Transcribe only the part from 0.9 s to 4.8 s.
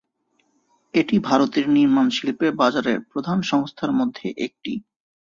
এটি ভারতের নির্মাণ শিল্পের বাজারের প্রধান সংস্থার মধ্যে একটি।